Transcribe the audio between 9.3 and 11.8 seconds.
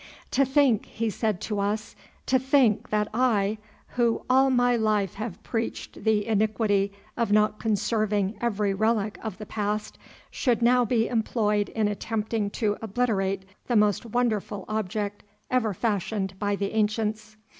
the past, should now be employed